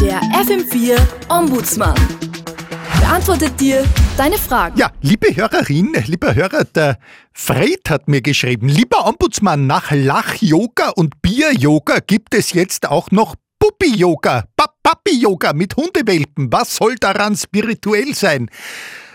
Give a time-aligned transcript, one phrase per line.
[0.00, 1.94] Der FM4 Ombudsmann
[3.00, 3.84] beantwortet dir
[4.16, 4.78] deine Fragen.
[4.78, 6.98] Ja, liebe Hörerin, lieber Hörer, der
[7.32, 13.34] Fred hat mir geschrieben, lieber Ombudsmann, nach Lach-Yoga und Bier-Yoga gibt es jetzt auch noch
[13.58, 16.50] Puppi-Yoga, Papi-Yoga mit Hundewelpen.
[16.52, 18.48] Was soll daran spirituell sein?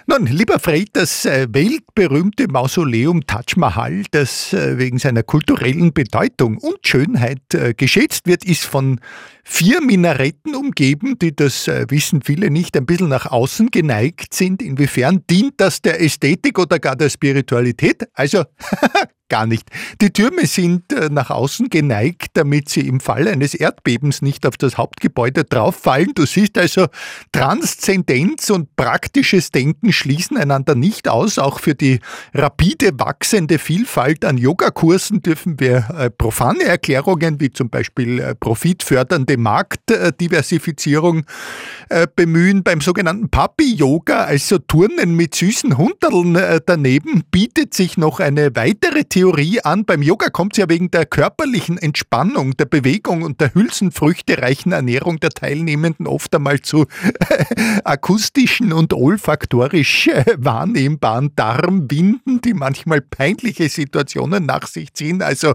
[0.07, 6.59] Nun, lieber Fred, das äh, weltberühmte Mausoleum Taj Mahal, das äh, wegen seiner kulturellen Bedeutung
[6.59, 8.99] und Schönheit äh, geschätzt wird, ist von
[9.45, 14.61] vier Minaretten umgeben, die, das wissen viele nicht, ein bisschen nach außen geneigt sind.
[14.61, 18.07] Inwiefern dient das der Ästhetik oder gar der Spiritualität?
[18.13, 18.43] Also
[19.29, 19.69] gar nicht.
[20.01, 24.57] Die Türme sind äh, nach außen geneigt, damit sie im Fall eines Erdbebens nicht auf
[24.57, 26.11] das Hauptgebäude drauffallen.
[26.13, 26.87] Du siehst also,
[27.31, 31.39] Transzendenz und praktisches Denken schließen einander nicht aus.
[31.39, 31.99] Auch für die
[32.33, 38.35] rapide wachsende Vielfalt an Yogakursen dürfen wir äh, profane Erklärungen wie zum Beispiel äh,
[39.35, 41.25] profitfördernde Marktdiversifizierung
[42.15, 42.63] bemühen.
[42.63, 49.61] Beim sogenannten Papi-Yoga, also Turnen mit süßen Hunderln daneben, bietet sich noch eine weitere Theorie
[49.61, 49.85] an.
[49.85, 55.19] Beim Yoga kommt es ja wegen der körperlichen Entspannung, der Bewegung und der hülsenfrüchtereichen Ernährung
[55.19, 56.85] der Teilnehmenden oft einmal zu
[57.83, 65.21] akustischen und olfaktorisch äh, wahrnehmbaren Darmwinden, die manchmal peinliche Situationen nach sich ziehen.
[65.21, 65.53] Also,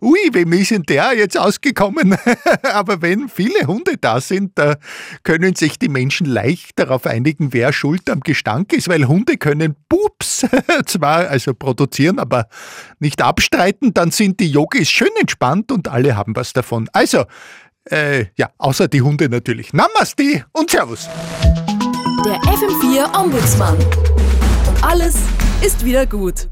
[0.00, 2.16] ui, wem ist denn der jetzt ausgekommen?
[2.72, 4.76] Aber wenn viele Hunde da sind, da
[5.22, 9.76] können sich die Menschen leicht darauf einigen, wer schuld am Gestank ist, weil Hunde können
[9.88, 10.46] Pups
[10.86, 12.48] zwar also produzieren, aber
[12.98, 16.88] nicht abstreiten, dann sind die Yogis schön entspannt und alle haben was davon.
[16.92, 17.24] Also,
[17.90, 19.72] äh, ja, außer die Hunde natürlich.
[19.72, 21.08] Namaste und Servus.
[22.24, 23.76] Der FM4 Ombudsmann.
[23.76, 25.16] Und alles
[25.62, 26.48] ist wieder gut.